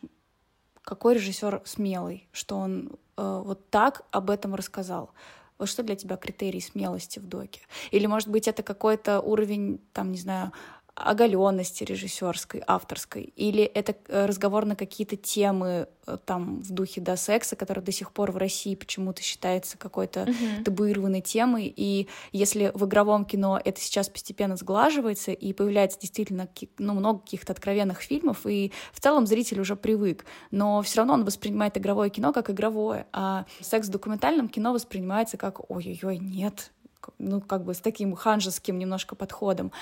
[0.83, 5.11] какой режиссер смелый, что он э, вот так об этом рассказал.
[5.59, 7.61] Вот что для тебя критерий смелости в доке?
[7.91, 10.53] Или, может быть, это какой-то уровень, там, не знаю,
[10.95, 17.17] оголенности режиссерской, авторской, или это э, разговор на какие-то темы э, там в духе до
[17.17, 20.63] секса, который до сих пор в России почему-то считается какой-то uh-huh.
[20.65, 26.95] табуированной темой, и если в игровом кино это сейчас постепенно сглаживается и появляется действительно ну,
[26.95, 31.77] много каких-то откровенных фильмов, и в целом зритель уже привык, но все равно он воспринимает
[31.77, 36.71] игровое кино как игровое, а секс в документальном кино воспринимается как ой-ой-ой, нет,
[37.19, 39.73] ну, как бы с таким ханжеским немножко подходом.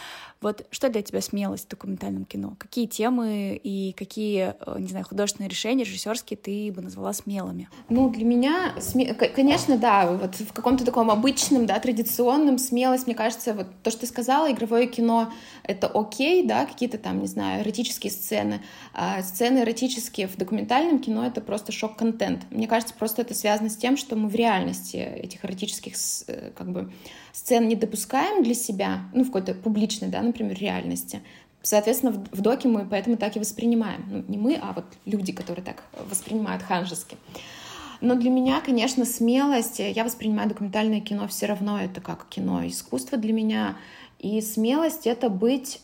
[0.41, 2.55] Вот что для тебя смелость в документальном кино?
[2.59, 7.69] Какие темы и какие, э, не знаю, художественные решения режиссерские ты бы назвала смелыми?
[7.89, 9.15] Ну, для меня, сме...
[9.15, 14.01] конечно, да, вот в каком-то таком обычном, да, традиционном смелость, мне кажется, вот то, что
[14.01, 15.33] ты сказала, игровое кино—
[15.63, 18.63] это окей, да, какие-то там, не знаю, эротические сцены.
[18.93, 22.47] А сцены эротические в документальном кино— это просто шок-контент.
[22.51, 25.95] Мне кажется, просто это связано с тем, что мы в реальности этих эротических,
[26.27, 26.93] э, как бы,
[27.33, 31.21] сцен не допускаем для себя, ну, в какой-то публичной, да, например, реальности,
[31.63, 34.05] соответственно, в, в доке мы поэтому так и воспринимаем.
[34.11, 37.17] Ну, не мы, а вот люди, которые так воспринимают ханжески.
[38.01, 43.17] Но для меня, конечно, смелость, я воспринимаю документальное кино все равно, это как кино, искусство
[43.17, 43.77] для меня.
[44.19, 45.81] И смелость— это быть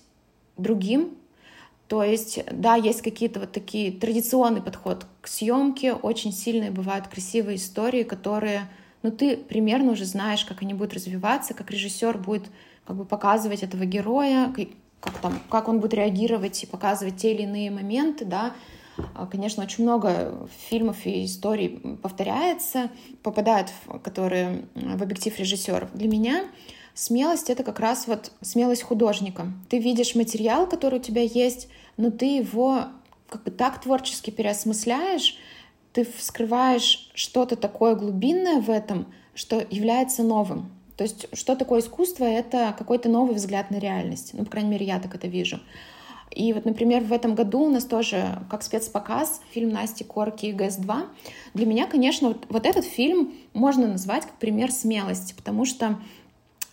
[0.56, 1.16] другим,
[1.88, 7.56] то есть, да, есть какие-то вот такие традиционный подход к съемке, очень сильные бывают красивые
[7.56, 8.68] истории, которые
[9.08, 12.50] но ты примерно уже знаешь, как они будут развиваться, как режиссер будет
[12.84, 14.52] как бы показывать этого героя,
[15.00, 18.52] как, там, как он будет реагировать и показывать те или иные моменты, да,
[19.14, 22.90] а, Конечно, очень много фильмов и историй повторяется,
[23.22, 25.90] попадают, в, которые в объектив режиссеров.
[25.94, 26.44] Для меня
[26.92, 29.46] смелость— это как раз вот смелость художника.
[29.70, 32.88] Ты видишь материал, который у тебя есть, но ты его
[33.30, 35.38] как бы так творчески переосмысляешь,
[35.98, 40.70] ты вскрываешь что-то такое глубинное в этом, что является новым.
[40.96, 42.22] То есть что такое искусство?
[42.22, 44.30] Это какой-то новый взгляд на реальность.
[44.32, 45.58] Ну, по крайней мере, я так это вижу.
[46.30, 50.52] И вот, например, в этом году у нас тоже, как спецпоказ, фильм Насти Корки и
[50.52, 51.06] ГС-2.
[51.54, 55.98] Для меня, конечно, вот, вот этот фильм можно назвать как пример смелости, потому что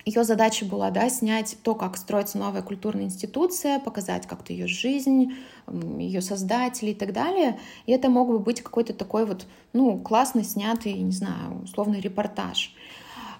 [0.05, 5.33] ее задача была да, снять то, как строится новая культурная институция, показать как-то ее жизнь,
[5.67, 7.59] ее создатели и так далее.
[7.87, 12.73] И это мог бы быть какой-то такой вот, ну, классно снятый, не знаю, условный репортаж.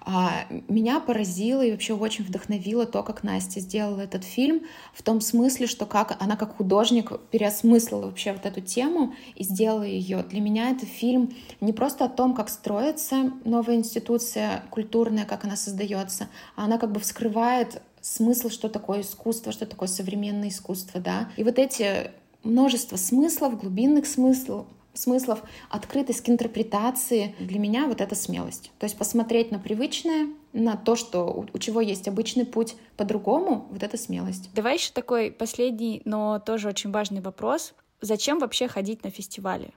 [0.08, 4.62] А, меня поразило и вообще очень вдохновило то, как Настя сделала этот фильм,
[4.94, 9.84] в том смысле, что как она как художник переосмыслила вообще вот эту тему и сделала
[9.84, 10.24] ее.
[10.30, 15.56] Для меня это фильм не просто о том, как строится новая институция культурная, как она
[15.56, 21.30] создается, а она как бы вскрывает смысл, что такое искусство, что такое современное искусство, да.
[21.36, 22.12] И вот эти
[22.44, 27.36] множество смыслов, глубинных смыслов, смыслов, открытость к интерпретации.
[27.40, 28.72] Для меня вот это смелость.
[28.80, 33.84] То есть посмотреть на привычное, на то, что у, чего есть обычный путь по-другому, вот
[33.84, 34.50] это смелость.
[34.54, 37.74] Давай еще такой последний, но тоже очень важный вопрос.
[38.02, 39.74] Зачем вообще ходить на фестивали?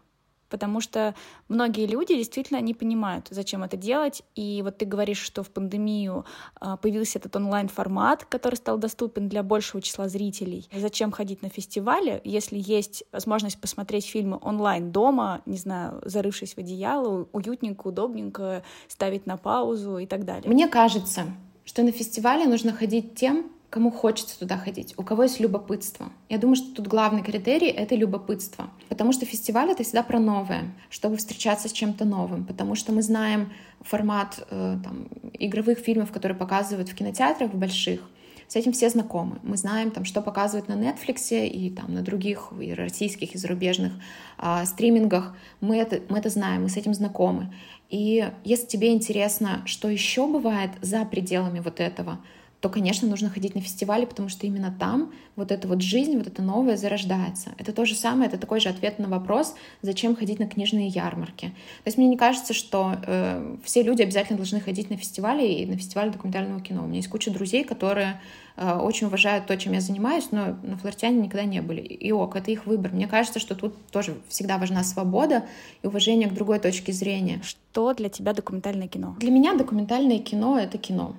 [0.48, 1.14] Потому что
[1.48, 4.22] многие люди действительно не понимают, зачем это делать.
[4.34, 6.24] И вот ты говоришь, что в пандемию
[6.60, 10.68] а, появился этот онлайн-формат, который стал доступен для большего числа зрителей.
[10.74, 16.58] Зачем ходить на фестивали, если есть возможность посмотреть фильмы онлайн дома, не знаю, зарывшись в
[16.58, 20.50] одеяло, уютненько, удобненько, ставить на паузу и так далее.
[20.50, 21.26] Мне кажется,
[21.64, 26.10] что на фестивале нужно ходить тем, кому хочется туда ходить, у кого есть любопытство.
[26.28, 28.70] Я думаю, что тут главный критерий— это любопытство.
[28.88, 32.44] Потому что фестиваль— это всегда про новое, чтобы встречаться с чем-то новым.
[32.44, 38.00] Потому что мы знаем формат э, там, игровых фильмов, которые показывают в кинотеатрах в больших,
[38.48, 39.38] с этим все знакомы.
[39.42, 43.92] Мы знаем, там, что показывают на Netflix и там, на других и российских, и зарубежных
[44.38, 45.36] э, стримингах.
[45.60, 47.52] Мы это, мы это знаем, мы с этим знакомы.
[47.90, 52.20] И если тебе интересно, что еще бывает за пределами вот этого,
[52.60, 56.26] то, конечно, нужно ходить на фестивали, потому что именно там вот эта вот жизнь, вот
[56.26, 57.50] это новое зарождается.
[57.56, 61.46] Это то же самое, это такой же ответ на вопрос, зачем ходить на книжные ярмарки.
[61.46, 65.66] То есть мне не кажется, что э, все люди обязательно должны ходить на фестивали и
[65.66, 66.82] на фестиваль документального кино.
[66.82, 68.20] У меня есть куча друзей, которые
[68.56, 71.80] э, очень уважают то, чем я занимаюсь, но на флиртяне никогда не были.
[71.80, 72.92] И ок, это их выбор.
[72.92, 75.44] Мне кажется, что тут тоже всегда важна свобода
[75.84, 77.40] и уважение к другой точке зрения.
[77.44, 79.14] Что для тебя документальное кино?
[79.20, 81.14] Для меня документальное кино— это кино.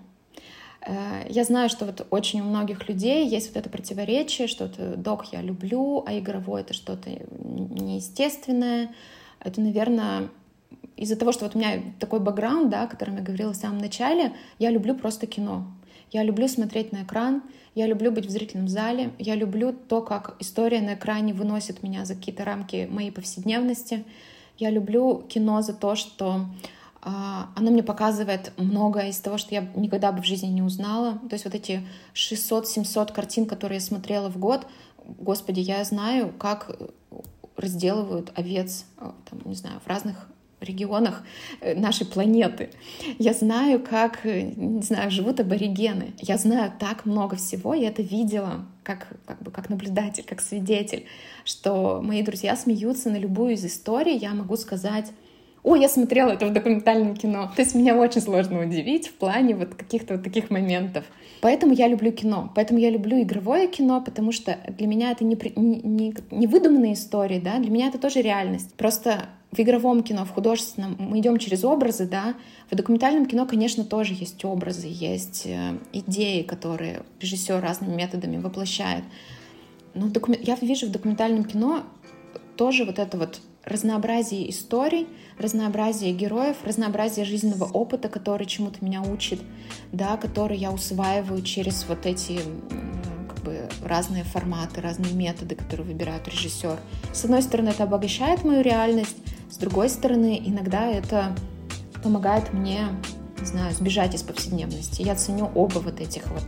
[0.81, 4.95] Э, я знаю, что вот очень у многих людей есть вот это противоречие, что это
[4.95, 8.93] док я люблю, а игровой это что-то неестественное.
[9.39, 10.29] Это, наверное,
[10.95, 13.79] из-за того, что вот у меня такой бэкграунд, да, о котором я говорила в самом
[13.79, 15.65] начале, я люблю просто кино.
[16.11, 17.43] Я люблю смотреть на экран,
[17.75, 22.03] я люблю быть в зрительном зале, я люблю то, как история на экране выносит меня
[22.03, 24.03] за какие-то рамки моей повседневности.
[24.57, 26.45] Я люблю кино за то, что
[27.01, 31.19] а, оно мне показывает многое из того, что я никогда бы в жизни не узнала.
[31.29, 34.67] То есть вот эти 600-700 картин, которые я смотрела в год,
[35.05, 36.75] господи, я знаю, как
[37.55, 40.27] разделывают овец, а, там, не знаю, в разных
[40.61, 41.23] регионах
[41.61, 42.69] э, нашей планеты.
[43.17, 46.13] Я знаю, как, не знаю, живут аборигены.
[46.17, 51.05] Я знаю так много всего, я это видела как, как, бы, как наблюдатель, как свидетель,
[51.45, 55.11] что мои друзья смеются на любую из историй, я могу сказать
[55.69, 57.51] о, я смотрела это в документальном кино.
[57.55, 61.05] То есть меня очень сложно удивить в плане вот каких-то вот таких моментов.
[61.41, 62.51] Поэтому я люблю кино.
[62.55, 67.39] Поэтому я люблю игровое кино, потому что для меня это не, не, не, выдуманные истории,
[67.39, 68.73] да, для меня это тоже реальность.
[68.73, 72.33] Просто в игровом кино, в художественном мы идем через образы, да.
[72.71, 79.03] В документальном кино, конечно, тоже есть образы, есть э, идеи, которые режиссер разными методами воплощает.
[79.93, 80.33] Но докум...
[80.41, 81.83] я вижу в документальном кино
[82.55, 83.39] тоже вот это вот
[83.69, 85.07] разнообразие историй,
[85.37, 89.39] разнообразие героев, разнообразие жизненного опыта, который чему-то меня учит,
[89.91, 92.39] да, который я усваиваю через вот эти
[93.27, 96.77] как бы разные форматы, разные методы, которые выбирает режиссер.
[97.13, 99.17] С одной стороны, это обогащает мою реальность,
[99.49, 101.35] с другой стороны, иногда это
[102.03, 102.87] помогает мне,
[103.39, 105.01] не знаю, сбежать из повседневности.
[105.01, 106.43] Я ценю оба вот этих вот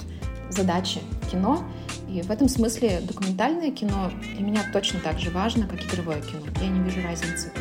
[0.51, 1.63] задачи кино,
[2.07, 6.41] и в этом смысле документальное кино для меня точно так же важно, как игровое кино.
[6.61, 7.51] Я не вижу разницы.